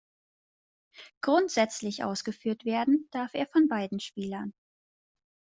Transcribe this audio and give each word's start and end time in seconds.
Grundsätzlich 1.23 2.03
ausgeführt 2.03 2.65
werden 2.65 3.07
darf 3.11 3.35
er 3.35 3.45
von 3.45 3.67
beiden 3.67 3.99
Spielern. 3.99 4.51